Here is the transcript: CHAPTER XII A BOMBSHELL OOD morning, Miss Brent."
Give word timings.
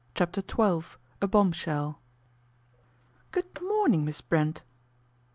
CHAPTER 0.15 0.41
XII 0.41 0.97
A 1.21 1.27
BOMBSHELL 1.27 2.01
OOD 3.37 3.61
morning, 3.61 4.03
Miss 4.03 4.19
Brent." 4.19 4.63